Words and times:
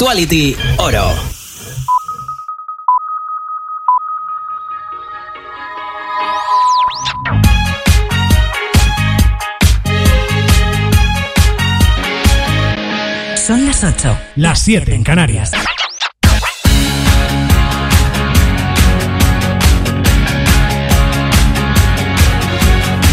Actuality 0.00 0.56
Oro. 0.78 1.12
Son 13.36 13.66
las 13.66 13.84
8. 13.84 14.18
Las 14.36 14.58
7 14.60 14.94
en 14.94 15.04
Canarias. 15.04 15.52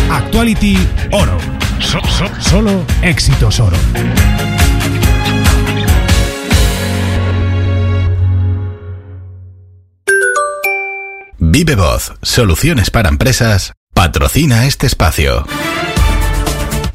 Actuality 0.09 0.77
Oro. 1.11 1.37
solo 2.39 2.85
éxitos 3.01 3.59
oro. 3.59 3.75
Vive 11.59 11.73
Voz, 11.73 12.13
soluciones 12.21 12.91
para 12.91 13.09
empresas, 13.09 13.73
patrocina 13.95 14.67
este 14.67 14.85
espacio. 14.85 15.43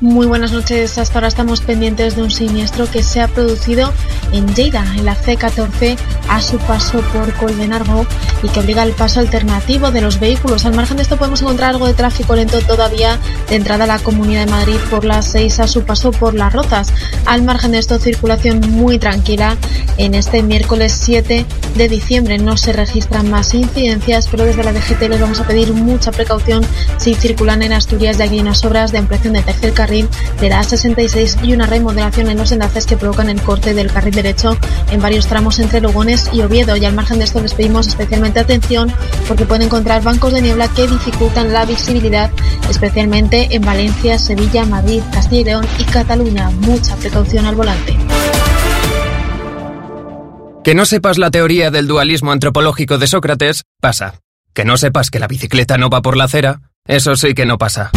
Muy 0.03 0.27
buenas 0.27 0.51
noches. 0.51 0.99
Hasta 0.99 1.15
ahora 1.15 1.29
estamos 1.29 1.61
pendientes 1.61 2.17
de 2.17 2.25
un 2.25 2.31
siniestro 2.33 2.91
que 2.91 3.05
se 3.05 3.21
ha 3.21 3.29
producido 3.29 3.93
en 4.33 4.53
Lleida, 4.53 4.85
en 4.97 5.05
la 5.05 5.15
C14, 5.15 5.97
a 6.29 6.43
su 6.43 6.59
paso 6.59 7.01
por 7.13 7.33
Coldenargo 7.35 8.05
y 8.43 8.49
que 8.49 8.59
obliga 8.59 8.83
al 8.83 8.95
paso 8.95 9.21
alternativo 9.21 9.93
de 9.93 10.01
los 10.01 10.19
vehículos. 10.19 10.67
Al 10.67 10.75
margen 10.75 10.97
de 10.97 11.05
esto 11.05 11.19
podemos 11.19 11.43
encontrar 11.43 11.71
algo 11.71 11.87
de 11.87 11.95
tráfico 11.95 12.35
lento 12.35 12.59
todavía 12.63 13.17
de 13.49 13.55
entrada 13.55 13.85
a 13.85 13.87
la 13.87 14.01
Comunidad 14.01 14.47
de 14.47 14.51
Madrid 14.51 14.77
por 14.91 15.05
las 15.05 15.27
6 15.27 15.61
a 15.61 15.69
su 15.69 15.85
paso 15.85 16.11
por 16.11 16.35
Las 16.35 16.53
Rozas. 16.53 16.93
Al 17.25 17.43
margen 17.43 17.71
de 17.71 17.79
esto, 17.79 18.01
circulación 18.01 18.61
muy 18.73 18.99
tranquila 18.99 19.57
en 19.99 20.17
este 20.17 20.43
miércoles 20.43 20.99
7 21.01 21.47
de 21.77 21.89
diciembre. 21.89 22.39
No 22.39 22.57
se 22.57 22.73
registran 22.73 23.31
más 23.31 23.55
incidencias, 23.55 24.27
pero 24.29 24.47
desde 24.47 24.65
la 24.65 24.73
DGT 24.73 25.03
les 25.03 25.21
vamos 25.21 25.39
a 25.39 25.47
pedir 25.47 25.73
mucha 25.73 26.11
precaución 26.11 26.67
si 26.99 27.15
circulan 27.15 27.63
en 27.63 27.73
Asturias 27.73 28.19
de 28.19 28.25
aquí 28.25 28.41
unas 28.41 28.65
obras 28.65 28.91
de 28.91 28.99
ampliación 28.99 29.35
de 29.35 29.43
tercer 29.43 29.73
carril 29.73 29.92
de 29.93 30.49
la 30.49 30.63
A66 30.63 31.45
y 31.45 31.53
una 31.53 31.67
remodelación 31.67 32.31
en 32.31 32.39
los 32.39 32.51
enlaces 32.53 32.87
que 32.87 32.97
provocan 32.97 33.29
el 33.29 33.41
corte 33.43 33.75
del 33.75 33.93
carril 33.93 34.15
derecho 34.15 34.57
en 34.91 35.01
varios 35.01 35.27
tramos 35.27 35.59
entre 35.59 35.81
Lugones 35.81 36.31
y 36.33 36.41
Oviedo. 36.41 36.77
Y 36.77 36.85
al 36.85 36.95
margen 36.95 37.19
de 37.19 37.25
esto 37.25 37.41
les 37.41 37.55
pedimos 37.55 37.87
especialmente 37.87 38.41
atención 38.41 38.93
porque 39.29 39.45
pueden 39.45 39.63
encontrar 39.63 40.03
bancos 40.03 40.33
de 40.33 40.43
niebla 40.43 40.69
que 40.69 40.87
dificultan 40.87 41.53
la 41.53 41.65
visibilidad, 41.65 42.31
especialmente 42.71 43.49
en 43.55 43.63
Valencia, 43.63 44.19
Sevilla, 44.19 44.65
Madrid, 44.65 45.03
Castilla 45.13 45.41
y 45.41 45.45
León 45.45 45.67
y 45.79 45.85
Cataluña. 45.85 46.51
Mucha 46.51 46.97
precaución 46.97 47.47
al 47.47 47.55
volante. 47.55 47.97
Que 50.65 50.75
no 50.77 50.85
sepas 50.85 51.19
la 51.19 51.31
teoría 51.31 51.71
del 51.73 51.89
dualismo 51.89 52.31
antropológico 52.31 52.97
de 52.97 53.09
Sócrates, 53.09 53.65
pasa. 53.81 54.21
Que 54.55 54.65
no 54.65 54.77
sepas 54.77 55.11
que 55.11 55.19
la 55.19 55.27
bicicleta 55.27 55.77
no 55.77 55.91
va 55.91 56.03
por 56.03 56.17
la 56.17 56.25
acera, 56.25 56.61
eso 56.87 57.17
sí 57.17 57.35
que 57.35 57.47
no 57.47 57.59
pasa. 57.59 57.91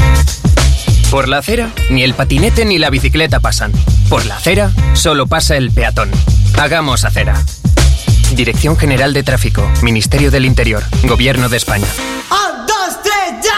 Por 1.15 1.29
la 1.29 1.37
acera, 1.37 1.71
ni 1.89 2.03
el 2.03 2.13
patinete 2.13 2.65
ni 2.65 2.77
la 2.77 2.89
bicicleta 2.89 3.39
pasan. 3.39 3.71
Por 4.09 4.25
la 4.25 4.35
acera, 4.35 4.73
solo 4.95 5.27
pasa 5.27 5.55
el 5.55 5.71
peatón. 5.71 6.11
Hagamos 6.59 7.05
acera. 7.05 7.41
Dirección 8.33 8.75
General 8.75 9.13
de 9.13 9.23
Tráfico, 9.23 9.65
Ministerio 9.81 10.29
del 10.29 10.43
Interior, 10.43 10.83
Gobierno 11.03 11.47
de 11.47 11.55
España. 11.55 11.87
¡Un, 12.29 12.65
dos, 12.67 13.01
tres, 13.01 13.13
ya! 13.45 13.53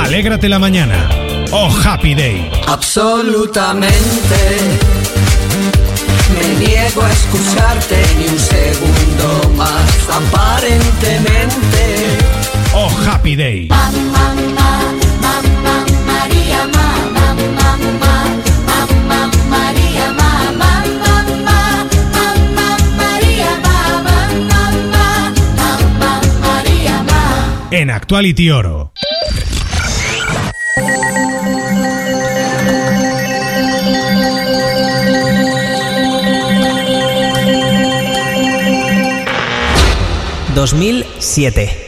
Alégrate 0.00 0.48
la 0.48 0.60
mañana. 0.60 1.10
Oh, 1.50 1.76
Happy 1.84 2.14
Day. 2.14 2.48
Absolutamente. 2.68 3.98
Me 6.34 6.54
niego 6.64 7.02
a 7.02 7.10
escucharte 7.10 8.00
ni 8.16 8.28
un 8.28 8.38
segundo 8.38 9.50
más, 9.56 10.08
aparentemente. 10.08 12.16
Oh, 12.72 12.92
Happy 13.10 13.34
Day. 13.34 13.68
En 27.70 27.90
Actuality 27.90 28.50
Oro. 28.50 28.92
...2007... 40.54 41.87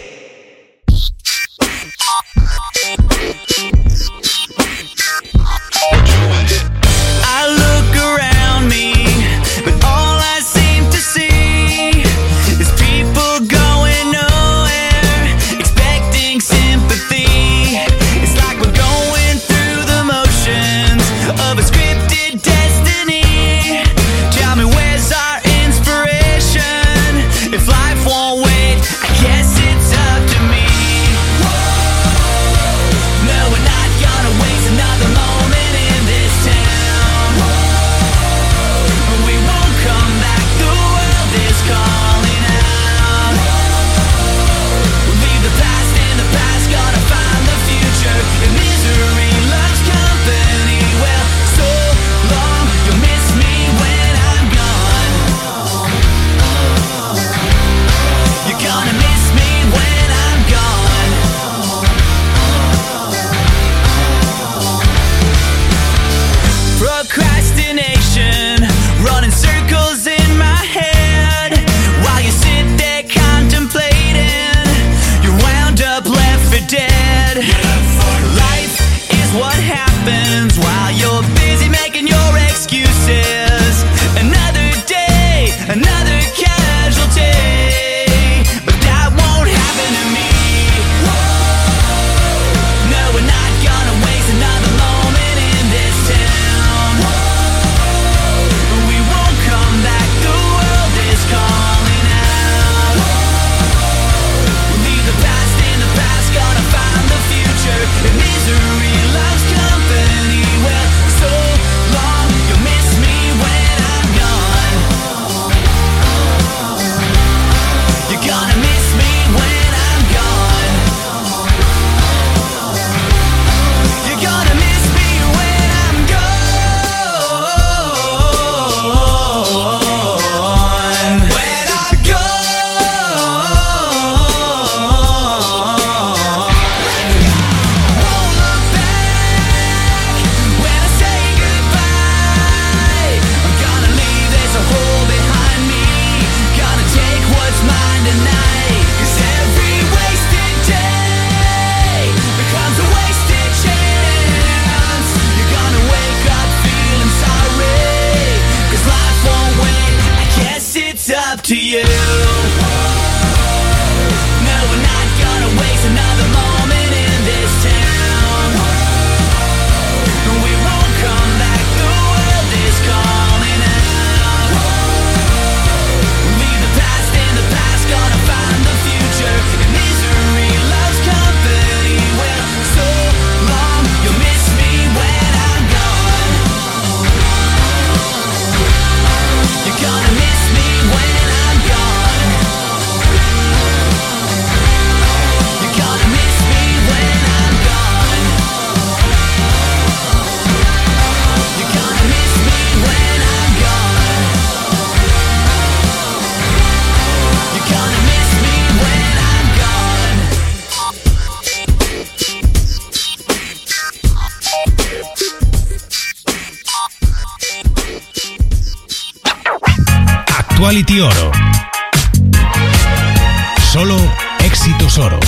Solo 223.72 223.96
éxitos 224.44 224.98
oro. 224.98 225.18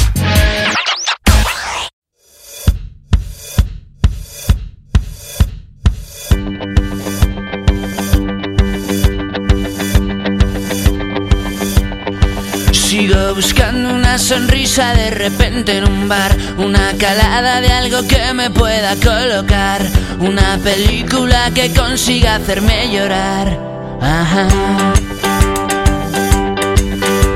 Sigo 12.72 13.34
buscando 13.34 13.94
una 13.94 14.18
sonrisa 14.18 14.94
de 14.94 15.10
repente 15.10 15.78
en 15.78 15.88
un 15.88 16.08
bar, 16.08 16.36
una 16.58 16.92
calada 16.96 17.60
de 17.60 17.72
algo 17.72 18.06
que 18.06 18.32
me 18.32 18.48
pueda 18.50 18.94
colocar, 18.94 19.84
una 20.20 20.56
película 20.58 21.50
que 21.52 21.74
consiga 21.74 22.36
hacerme 22.36 22.92
llorar. 22.92 23.58
Ajá 24.00 24.92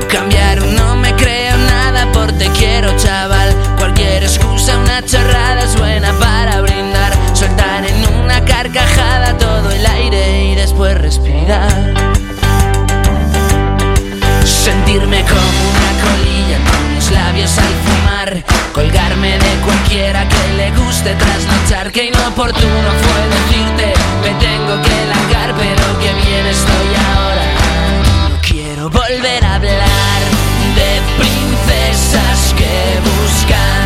cambiaron, 0.07 0.75
no 0.75 0.95
me 0.95 1.13
creo 1.15 1.57
nada 1.57 2.11
por 2.11 2.31
te 2.33 2.49
quiero, 2.49 2.95
chaval. 2.97 3.53
Cualquier 3.77 4.23
excusa, 4.23 4.77
una 4.77 5.03
charrada 5.03 5.61
es 5.63 5.77
buena 5.77 6.13
para 6.13 6.61
brindar. 6.61 7.13
Soltar 7.33 7.85
en 7.85 8.05
una 8.23 8.43
carcajada 8.45 9.37
todo 9.37 9.71
el 9.71 9.85
aire 9.85 10.45
y 10.45 10.55
después 10.55 10.97
respirar. 10.97 11.93
Sentirme 14.43 15.23
como 15.23 15.59
una 15.71 15.91
colilla 16.03 16.57
con 16.69 16.95
mis 16.95 17.11
labios 17.11 17.57
al 17.57 17.73
fumar. 17.85 18.43
Colgarme 18.73 19.37
de 19.37 19.55
cualquiera 19.65 20.27
que 20.27 20.53
le 20.55 20.71
guste 20.71 21.13
trasnochar. 21.15 21.91
Que 21.91 22.05
inoportuno 22.05 22.89
fue 23.03 23.21
decirte, 23.37 23.93
me 24.21 24.29
tengo 24.39 24.81
que 24.81 25.05
largar, 25.05 25.53
pero 25.57 25.99
que 25.99 26.13
bien 26.13 26.45
estoy 26.45 26.95
ahora 27.15 27.46
volver 28.89 29.43
a 29.43 29.55
hablar 29.55 30.21
de 30.75 31.01
princesas 31.17 32.53
que 32.55 32.99
buscan. 33.03 33.76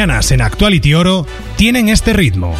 en 0.00 0.40
Actuality 0.42 0.94
Oro 0.94 1.26
tienen 1.56 1.88
este 1.88 2.12
ritmo. 2.12 2.54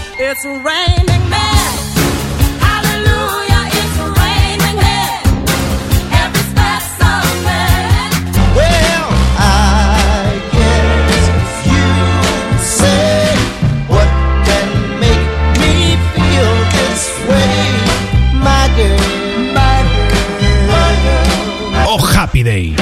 Oh, 21.87 22.05
happy 22.05 22.43
Day. 22.43 22.78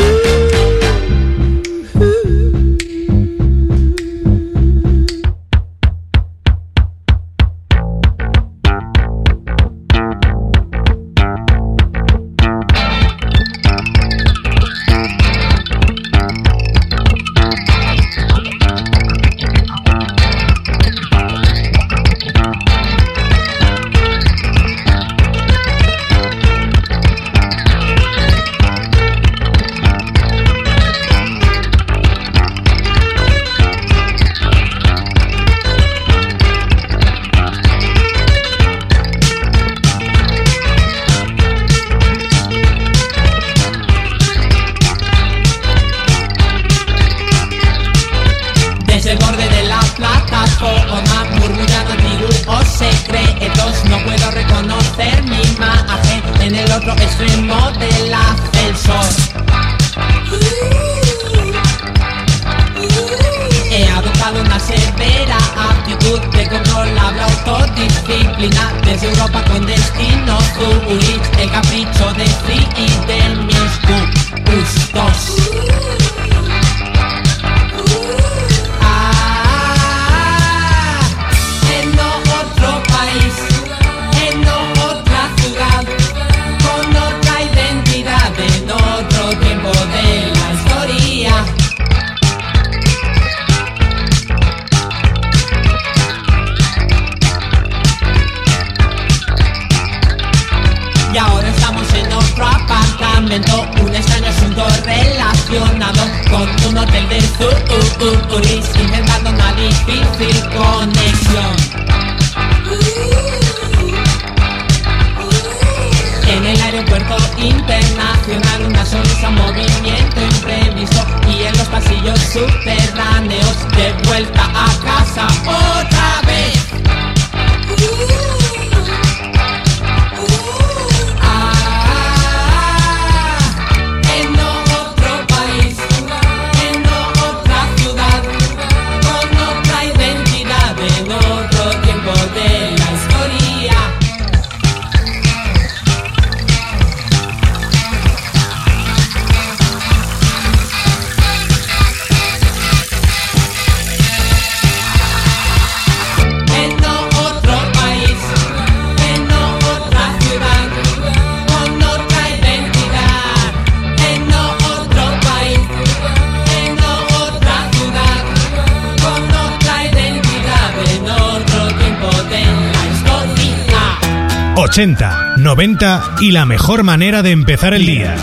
80, 174.66 175.36
90 175.36 176.16
y 176.20 176.32
la 176.32 176.44
mejor 176.44 176.82
manera 176.82 177.22
de 177.22 177.30
empezar 177.30 177.72
el 177.72 177.86
día. 177.86 178.16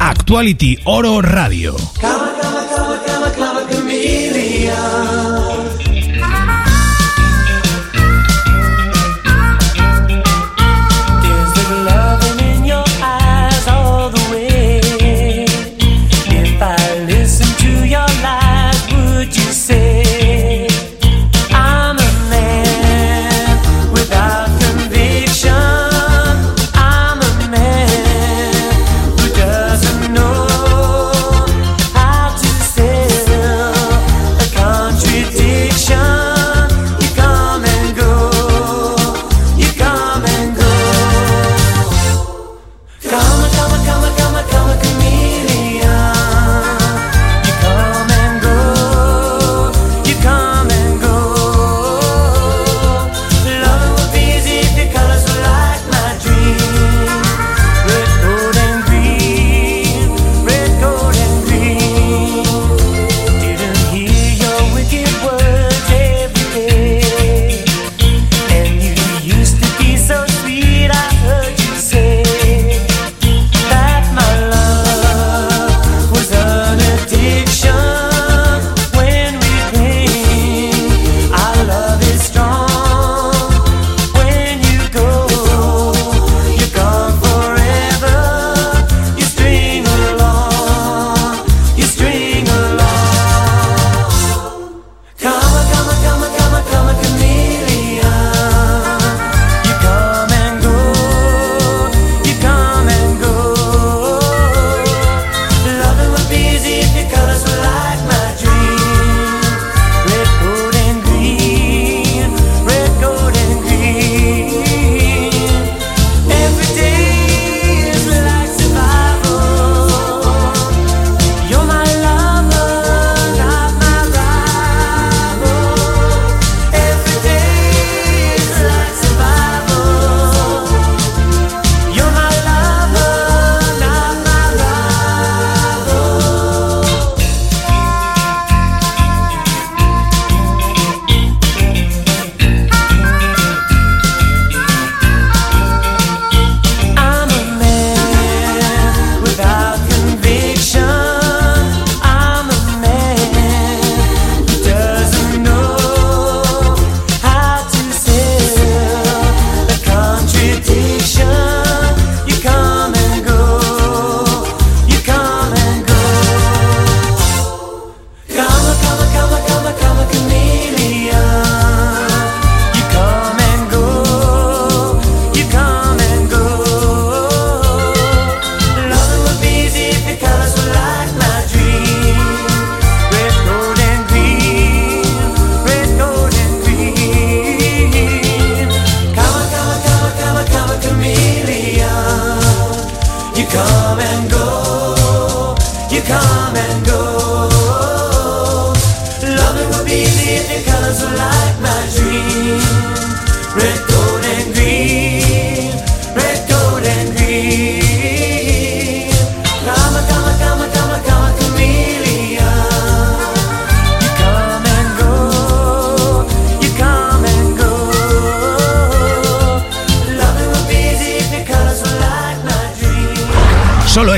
Actuality 0.00 0.78
Oro 0.84 1.20
Radio. 1.20 1.76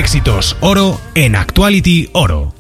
éxitos 0.07 0.57
oro 0.61 1.01
en 1.17 1.35
Actuality 1.35 2.11
Oro. 2.13 2.56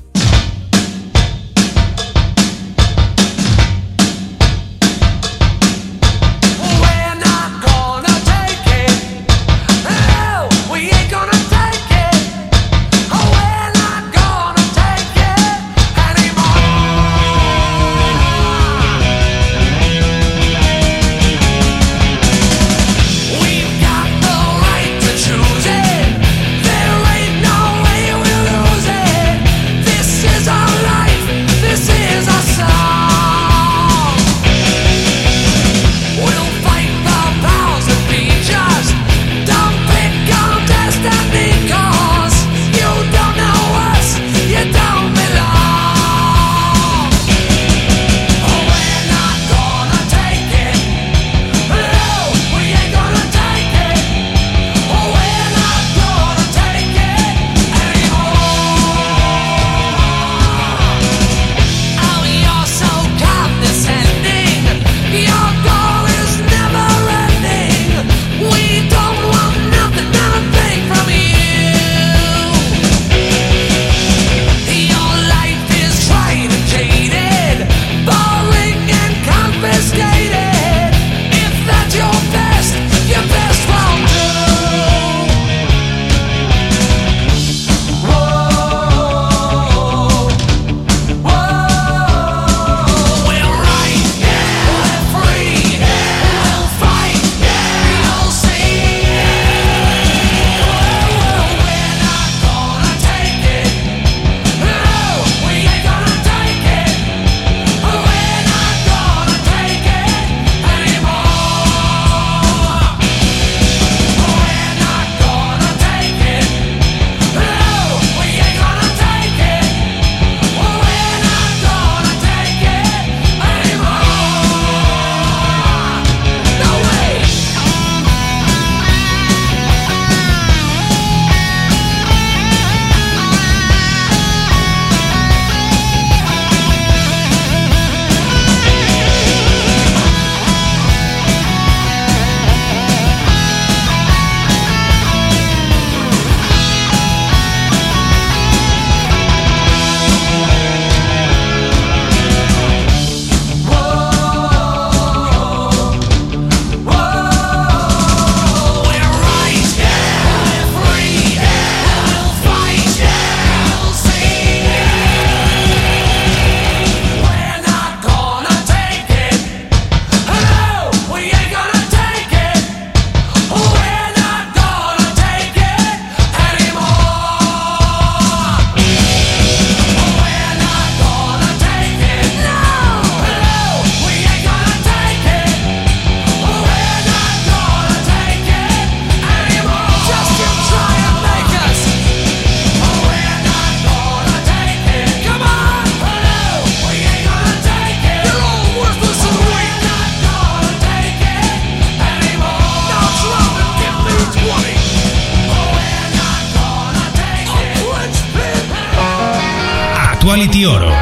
Quality 210.37 210.67
Oro. 210.67 210.93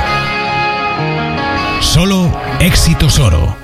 Solo 1.80 2.30
éxitos 2.60 3.18
oro. 3.18 3.56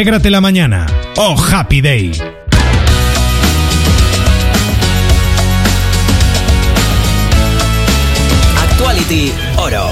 Alégrate 0.00 0.30
la 0.30 0.40
mañana. 0.40 0.86
Oh, 1.18 1.36
happy 1.36 1.82
day. 1.82 2.10
Actuality 8.56 9.30
Oro. 9.58 9.90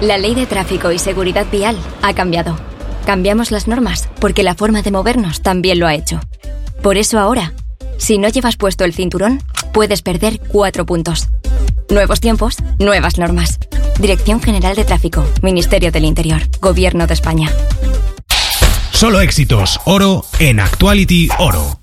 La 0.00 0.18
ley 0.18 0.34
de 0.34 0.46
tráfico 0.46 0.90
y 0.90 0.98
seguridad 0.98 1.46
vial 1.52 1.76
ha 2.02 2.12
cambiado. 2.14 2.58
Cambiamos 3.06 3.52
las 3.52 3.68
normas 3.68 4.08
porque 4.20 4.42
la 4.42 4.56
forma 4.56 4.82
de 4.82 4.90
movernos 4.90 5.40
también 5.40 5.78
lo 5.78 5.86
ha 5.86 5.94
hecho. 5.94 6.18
Por 6.82 6.96
eso 6.96 7.20
ahora, 7.20 7.52
si 7.96 8.18
no 8.18 8.26
llevas 8.28 8.56
puesto 8.56 8.84
el 8.84 8.92
cinturón, 8.92 9.40
puedes 9.72 10.02
perder 10.02 10.40
cuatro 10.48 10.84
puntos. 10.84 11.28
Nuevos 11.92 12.20
tiempos, 12.20 12.56
nuevas 12.78 13.18
normas. 13.18 13.58
Dirección 14.00 14.40
General 14.40 14.74
de 14.74 14.84
Tráfico, 14.84 15.26
Ministerio 15.42 15.92
del 15.92 16.06
Interior, 16.06 16.40
Gobierno 16.58 17.06
de 17.06 17.12
España. 17.12 17.52
Solo 18.92 19.20
éxitos, 19.20 19.78
oro 19.84 20.24
en 20.38 20.60
Actuality 20.60 21.28
Oro. 21.38 21.81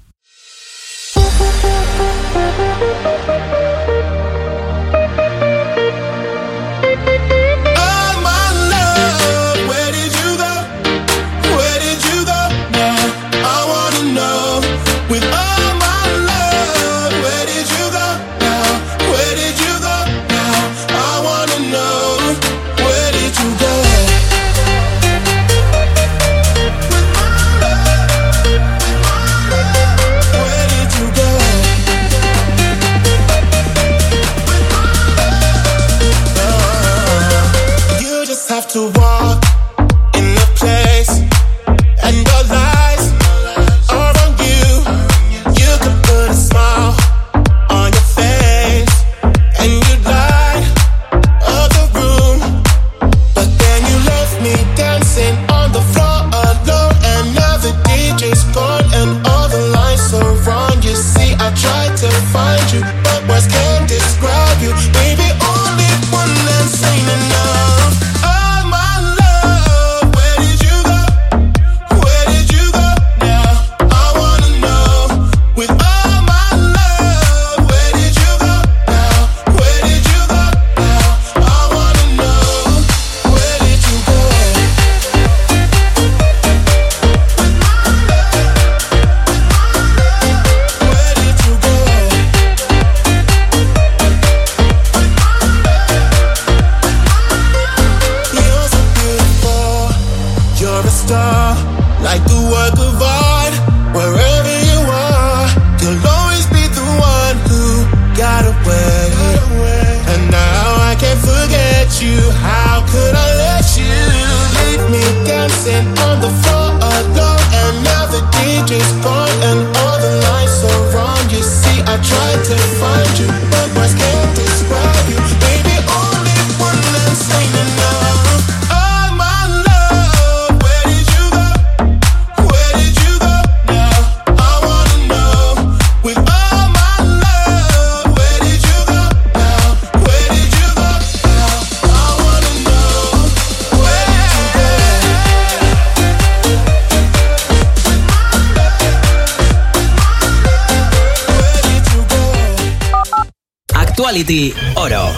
Actuality 154.00 154.54
Oro. 154.76 155.12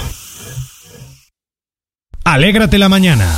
Alégrate 2.24 2.80
la 2.80 2.90
mañana. 2.90 3.38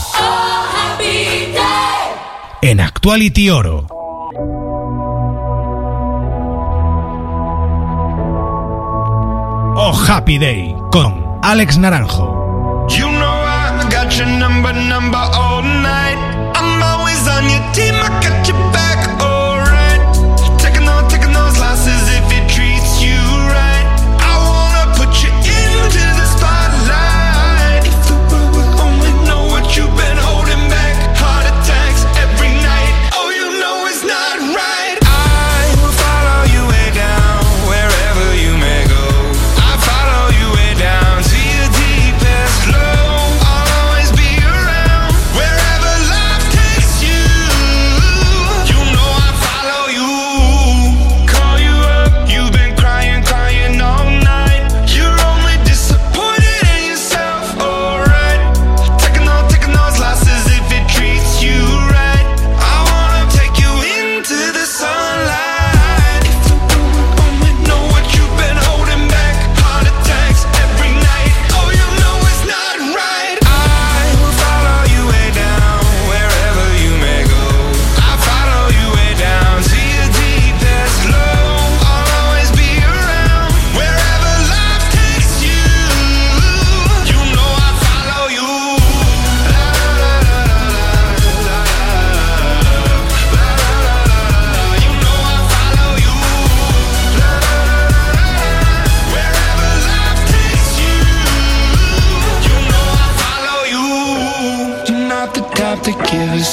En 2.61 2.79
Actuality 2.79 3.49
Oro. 3.49 3.87
Oh 9.75 10.05
Happy 10.07 10.37
Day 10.37 10.73
con 10.93 11.39
Alex 11.41 11.77
Naranjo. 11.77 12.42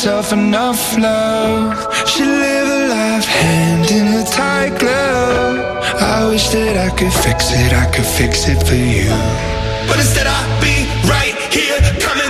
herself 0.00 0.32
enough 0.32 0.96
love. 0.96 1.76
She 2.08 2.24
lived 2.24 2.70
a 2.70 2.88
life 2.88 3.26
hand 3.26 3.90
in 3.90 4.06
a 4.20 4.24
tight 4.24 4.78
glove. 4.80 5.58
I 6.00 6.26
wish 6.26 6.48
that 6.56 6.74
I 6.88 6.88
could 6.96 7.12
fix 7.12 7.52
it, 7.52 7.70
I 7.74 7.84
could 7.92 8.06
fix 8.06 8.48
it 8.48 8.64
for 8.66 8.80
you. 8.80 9.12
But 9.88 10.00
instead 10.00 10.26
I'll 10.26 10.60
be 10.64 10.88
right 11.04 11.36
here 11.52 11.76
coming 12.00 12.30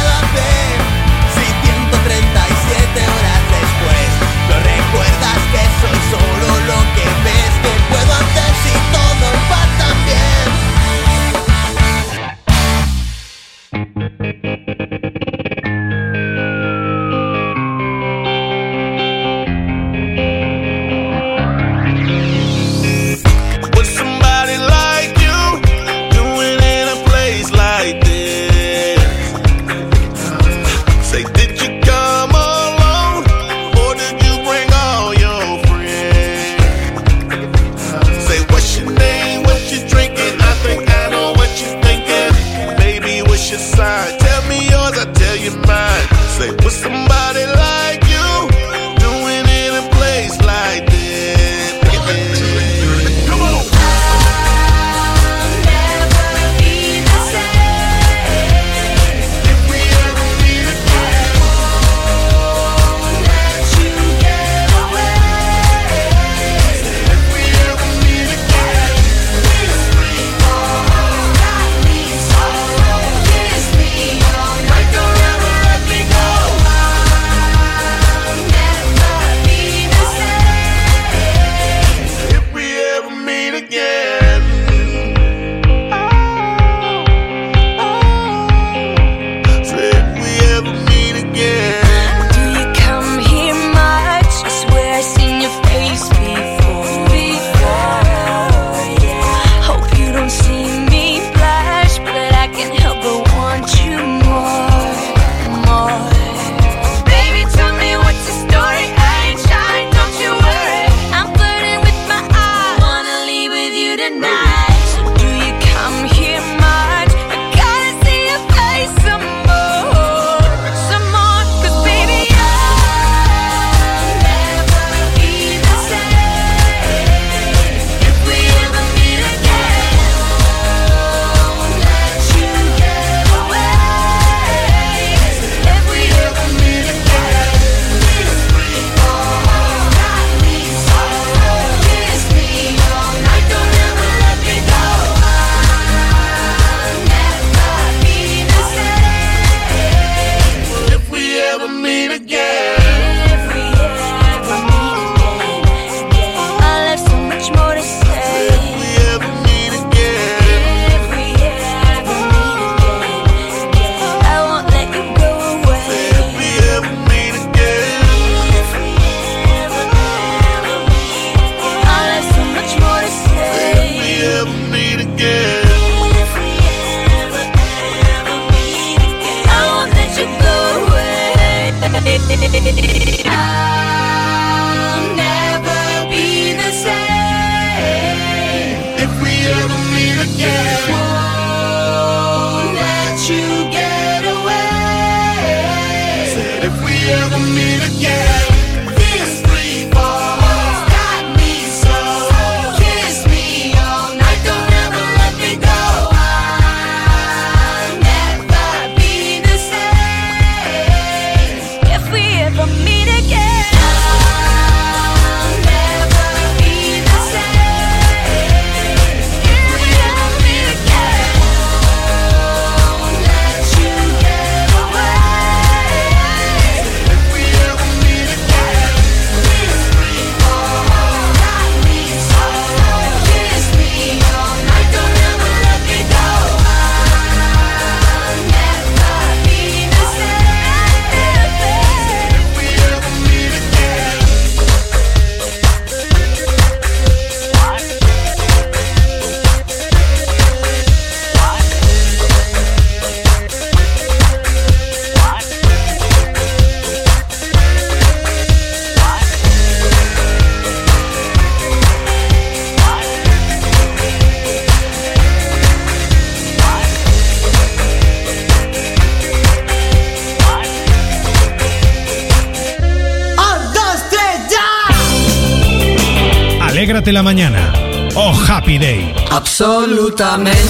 Alégrate 277.01 277.13
la 277.13 277.23
mañana. 277.23 277.73
Oh 278.13 278.31
Happy 278.47 278.77
Day. 278.77 279.11
Absolutamente. 279.31 280.61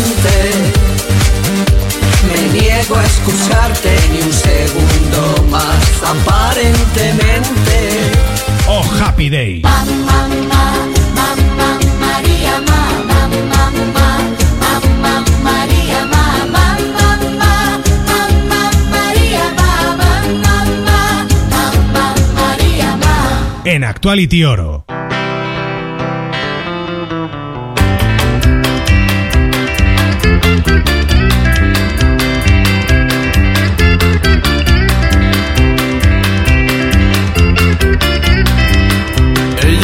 Me 2.25 2.37
niego 2.57 2.95
a 2.95 3.03
excusarte 3.03 3.99
ni 4.11 4.21
un 4.21 4.31
segundo 4.31 5.43
más, 5.49 5.75
aparentemente. 6.01 7.75
Oh 8.69 8.85
Happy 9.01 9.29
Day. 9.29 9.61
María, 9.61 10.05
mamá, 10.05 10.71
mamá, 11.15 11.69
mamá, 11.99 11.99
María, 11.99 12.61
mamá, 12.69 13.27
mamá, 13.51 14.13
mamá, 14.63 15.23
María, 15.43 15.99
mamá, 16.05 16.77
mamá, 20.47 21.27
mamá, 21.51 22.15
María, 22.33 22.89
mamá. 22.95 23.61
En 23.65 23.83
Actuality 23.83 24.45
Oro. 24.45 24.85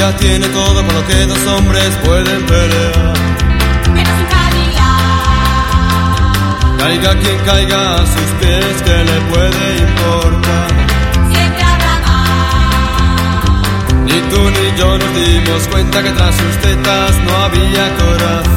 Ella 0.08 0.18
tiene 0.20 0.48
todo 0.48 0.86
con 0.86 0.96
lo 0.96 1.06
que 1.06 1.26
dos 1.26 1.46
hombres 1.48 1.90
pueden 2.06 2.46
pelear. 2.46 3.14
Caiga 6.78 7.20
quien 7.20 7.38
caiga 7.46 7.96
a 7.96 7.98
sus 7.98 8.30
pies, 8.40 8.82
que 8.86 9.04
le 9.04 9.22
puede 9.32 9.78
importar. 9.80 10.70
Ni 14.06 14.18
tú 14.32 14.50
ni 14.50 14.80
yo 14.80 14.98
nos 14.98 15.14
dimos 15.14 15.68
cuenta 15.70 16.02
que 16.02 16.12
tras 16.12 16.36
sus 16.36 16.56
tetas 16.62 17.12
no 17.26 17.36
había 17.44 17.96
corazón. 17.98 18.56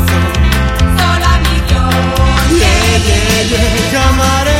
Yeah, 2.60 2.98
yeah, 2.98 3.42
yeah. 3.50 3.90
Camarero 3.90 4.59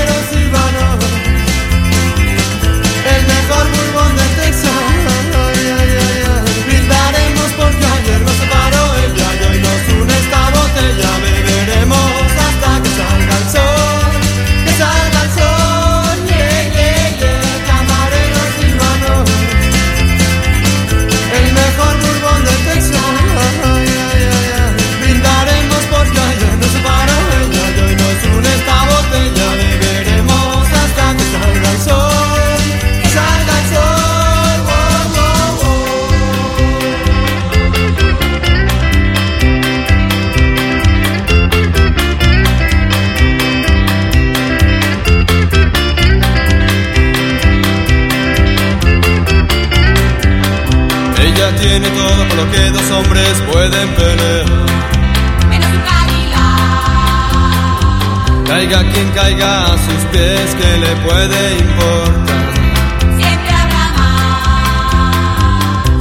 quien 59.10 59.24
caiga 59.24 59.64
a 59.64 59.78
sus 59.78 60.04
pies, 60.12 60.54
que 60.54 60.78
le 60.78 60.96
puede 61.06 61.58
importar. 61.58 62.50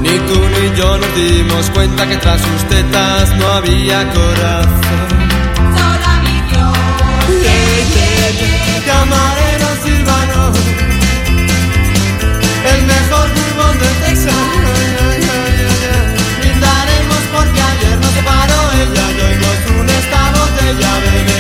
Ni 0.01 0.18
tú 0.28 0.39
ni 0.53 0.78
yo 0.78 0.97
nos 0.97 1.16
dimos 1.16 1.70
cuenta 1.72 2.07
que 2.07 2.18
tras 2.18 2.41
sus 2.41 2.64
tetas 2.70 3.36
no 3.38 3.47
había 3.53 4.07
corazón. 4.14 5.20
Yeah, 7.43 7.80
yeah, 7.95 8.30
yeah. 8.39 8.86
Camarero 8.88 9.70
Silvano, 9.84 10.53
el 12.74 12.82
mejor 12.86 13.28
bourbon 13.36 13.80
de 13.80 13.89
Texas. 14.05 14.34
Brindaremos 16.41 17.24
porque 17.34 17.62
ayer 17.62 17.97
nos 18.01 18.12
separó 18.12 18.60
ella 18.82 19.05
y 19.12 19.20
hoy 19.22 19.36
nos 19.43 19.80
une 19.80 19.93
esta 19.99 20.22
botella. 20.32 21.39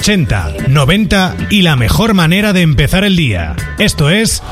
80, 0.00 0.68
90 0.68 1.36
y 1.50 1.60
la 1.60 1.76
mejor 1.76 2.14
manera 2.14 2.54
de 2.54 2.62
empezar 2.62 3.04
el 3.04 3.16
día. 3.16 3.54
Esto 3.78 4.08
es 4.08 4.42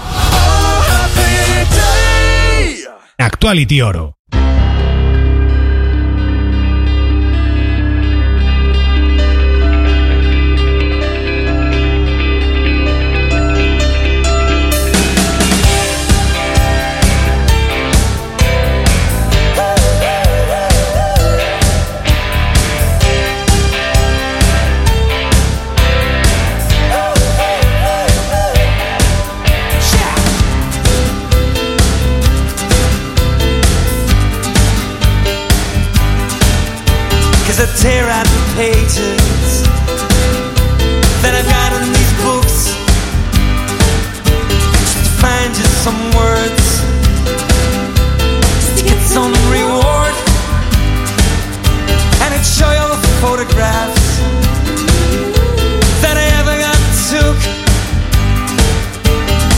Actuality 3.17 3.81
Oro. 3.81 4.18
Cause 37.59 37.71
I 37.71 37.83
tear 37.83 38.09
out 38.09 38.25
the 38.25 38.43
pages. 38.55 39.67
That 41.23 41.35
I've 41.35 41.43
got 41.43 41.75
in 41.75 41.91
these 41.91 42.15
books 42.23 42.71
just 44.79 45.03
to 45.03 45.11
find 45.19 45.51
just 45.51 45.83
some 45.83 45.99
words. 46.15 46.67
To 48.79 48.83
get 48.87 49.01
some 49.11 49.35
reward. 49.51 50.15
And 52.23 52.31
I'd 52.31 52.47
show 52.47 52.71
you 52.71 52.79
all 52.79 52.95
the 52.95 53.15
photographs 53.19 54.07
that 55.99 56.15
I 56.15 56.27
ever 56.39 56.55
got 56.63 56.79
took. 57.11 57.39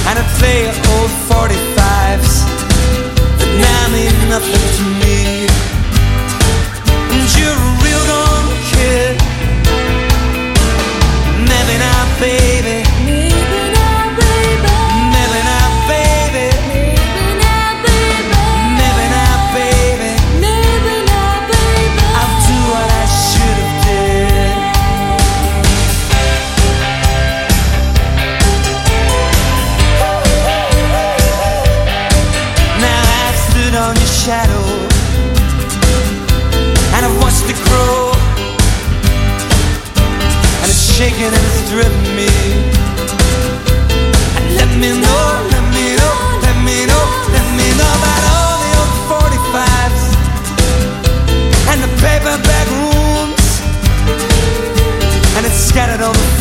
And 0.08 0.16
I'd 0.16 0.30
play 0.40 0.72
old 0.72 1.12
45s 1.28 2.48
that 3.36 3.50
now 3.60 3.92
mean 3.92 4.16
nothing 4.32 4.64
to 4.78 4.84
me 4.88 4.99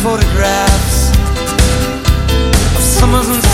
photographs 0.02 1.10
of 2.74 2.82
summers 2.82 3.28
and 3.28 3.49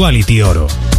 Actuality 0.00 0.40
Oro. 0.40 0.89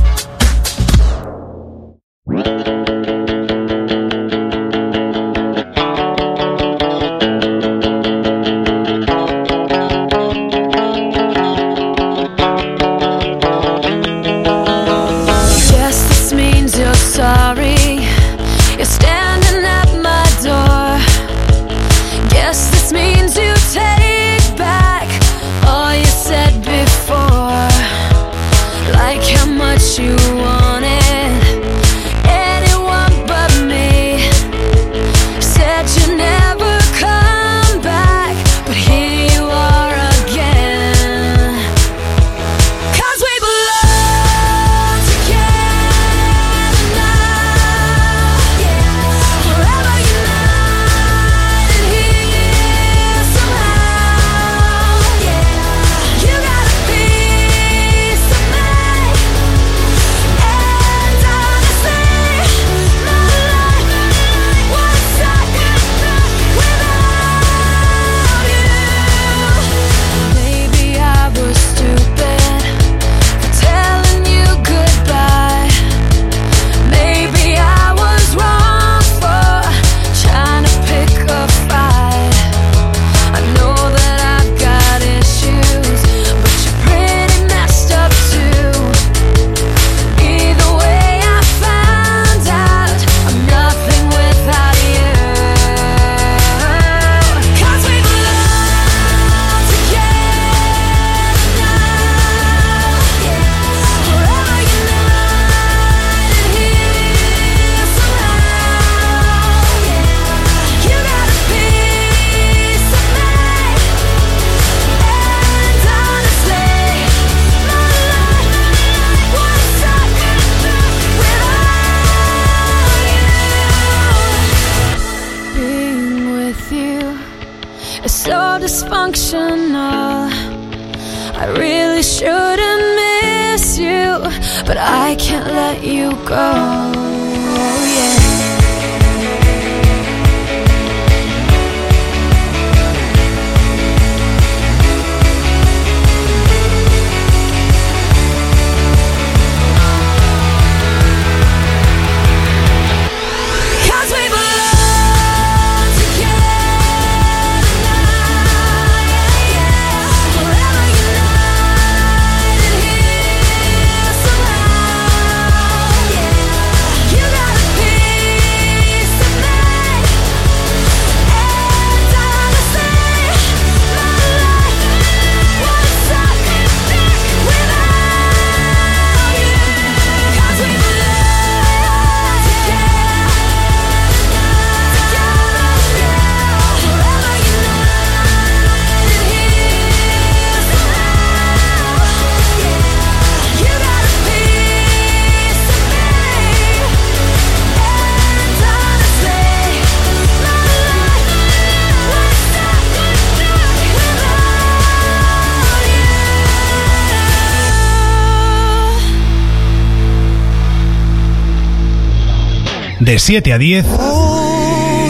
de 213.12 213.20
7 213.20 213.52
a 213.52 213.58
10. 213.58 213.86
Oh, 214.00 215.10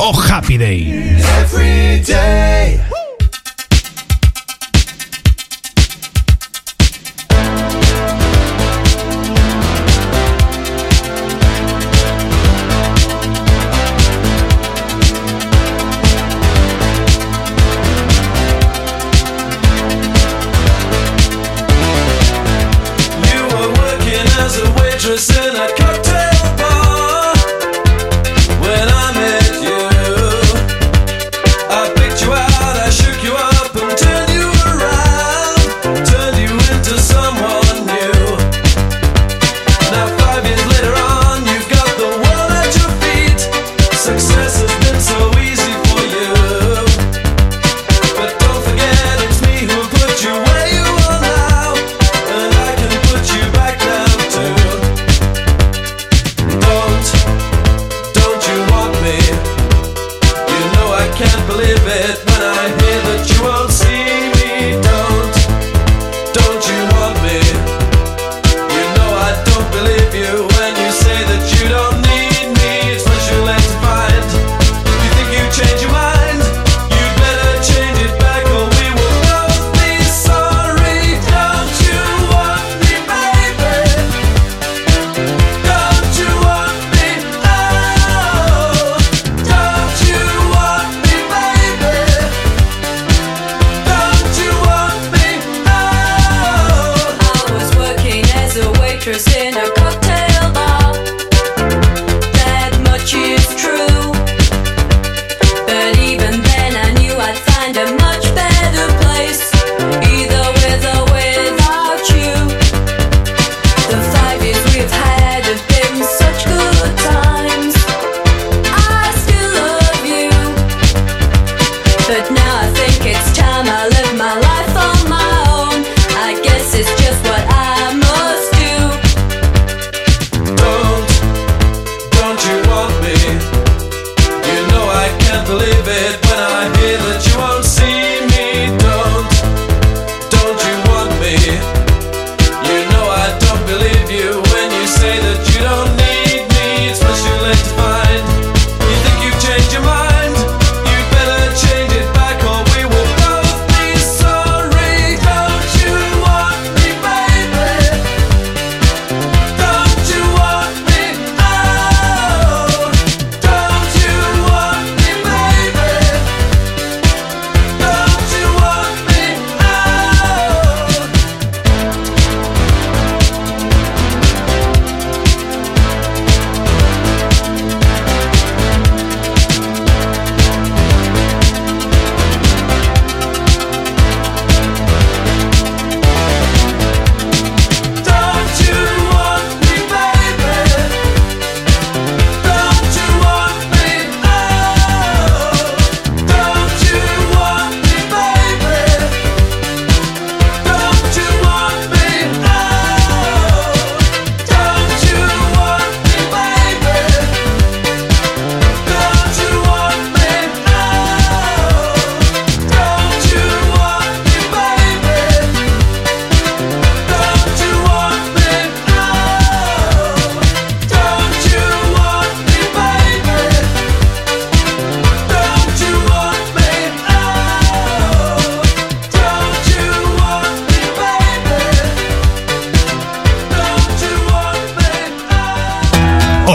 oh 0.00 0.12
Happy 0.28 0.58
Day. 0.58 1.14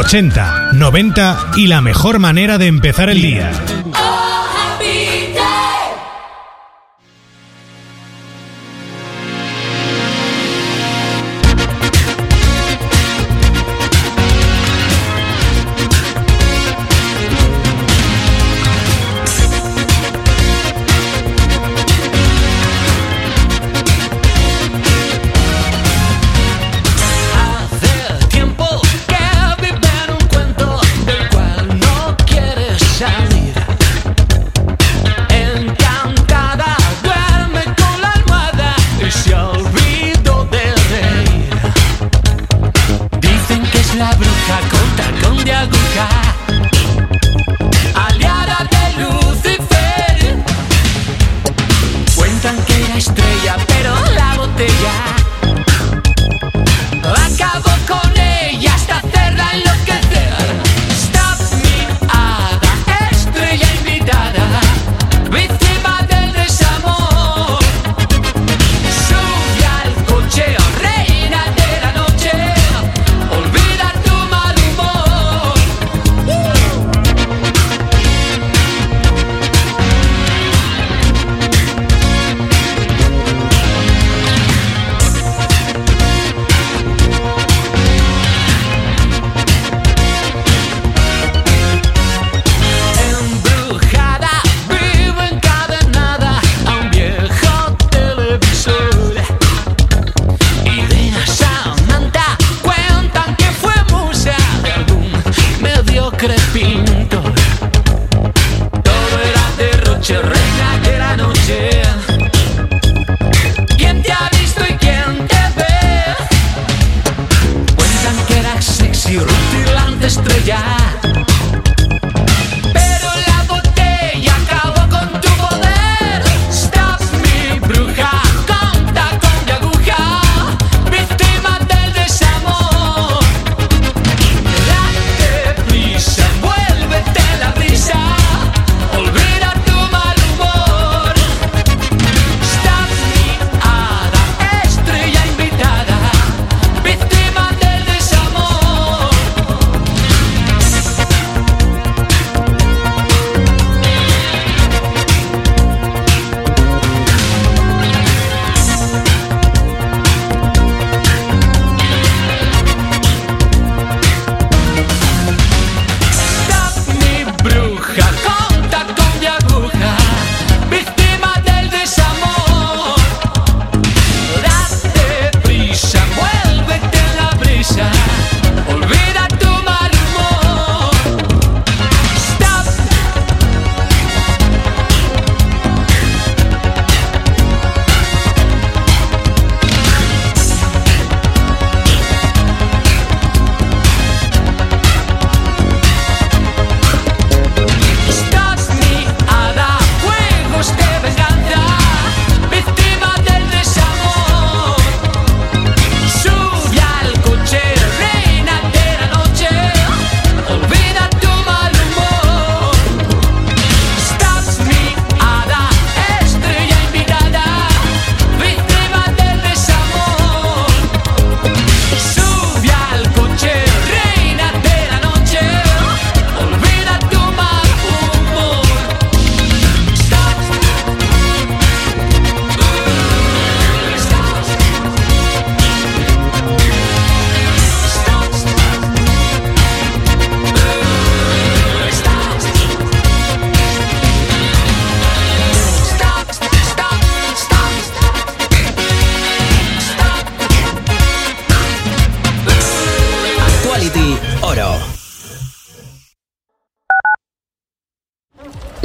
80, 0.09 0.71
90 0.73 1.51
y 1.55 1.67
la 1.67 1.81
mejor 1.81 2.17
manera 2.17 2.57
de 2.57 2.65
empezar 2.65 3.11
el 3.11 3.21
día. 3.21 3.51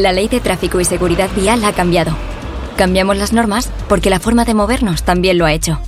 La 0.04 0.12
ley 0.12 0.28
de 0.28 0.38
tráfico 0.38 0.82
y 0.82 0.84
seguridad 0.84 1.30
vial 1.34 1.64
ha 1.64 1.72
cambiado. 1.72 2.14
Cambiamos 2.76 3.16
las 3.16 3.32
normas 3.32 3.70
porque 3.88 4.10
la 4.10 4.20
forma 4.20 4.44
de 4.44 4.52
movernos 4.52 5.02
también 5.02 5.38
lo 5.38 5.46
ha 5.46 5.54
hecho. 5.54 5.80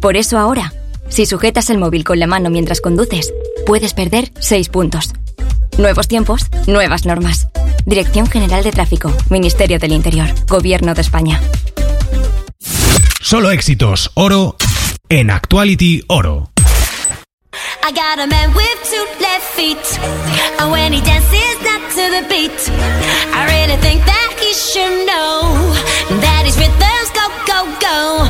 Por 0.00 0.16
eso 0.16 0.38
ahora, 0.38 0.72
si 1.08 1.24
sujetas 1.24 1.70
el 1.70 1.78
móvil 1.78 2.02
con 2.02 2.18
la 2.18 2.26
mano 2.26 2.50
mientras 2.50 2.80
conduces, 2.80 3.32
puedes 3.64 3.94
perder 3.94 4.32
6 4.40 4.70
puntos. 4.70 5.12
Nuevos 5.78 6.08
tiempos, 6.08 6.48
nuevas 6.66 7.06
normas. 7.06 7.46
Dirección 7.86 8.26
General 8.26 8.64
de 8.64 8.72
Tráfico, 8.72 9.12
Ministerio 9.30 9.78
del 9.78 9.92
Interior, 9.92 10.30
Gobierno 10.48 10.94
de 10.94 11.02
España. 11.02 11.40
Solo 13.20 13.52
éxitos 13.52 14.10
oro 14.14 14.56
en 15.08 15.30
Actuality 15.30 16.02
Oro. 16.08 16.53
I 17.82 17.92
got 17.92 18.18
a 18.18 18.26
man 18.26 18.52
with 18.54 18.78
two 18.88 19.06
left 19.20 19.46
feet. 19.54 19.84
And 20.58 20.70
when 20.70 20.92
he 20.92 21.00
dances 21.00 21.56
not 21.62 21.82
to 21.96 22.04
the 22.16 22.22
beat, 22.28 22.58
I 23.30 23.46
really 23.46 23.78
think 23.80 24.04
that 24.04 24.30
he 24.42 24.52
should 24.54 25.06
know 25.06 25.54
that 26.24 26.42
his 26.46 26.56
rhythms 26.58 27.08
go, 27.14 27.26
go, 27.46 27.60
go. 27.78 28.26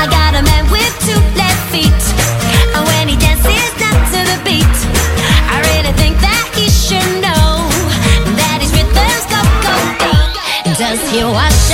I 0.00 0.06
got 0.10 0.34
a 0.34 0.42
man 0.42 0.64
with 0.70 0.92
two 1.06 1.20
left 1.38 1.62
feet. 1.70 2.02
And 2.74 2.82
when 2.90 3.08
he 3.08 3.16
dances 3.16 3.70
not 3.78 3.98
to 4.12 4.20
the 4.34 4.38
beat, 4.42 4.76
I 5.52 5.62
really 5.70 5.94
think 6.00 6.18
that 6.22 6.44
he 6.56 6.66
should 6.70 7.12
know 7.22 7.70
that 8.40 8.58
his 8.64 8.72
rhythms 8.74 9.24
go, 9.30 9.40
go, 9.62 9.76
go. 10.02 10.14
Does 10.74 11.00
he 11.12 11.22
wash 11.22 11.65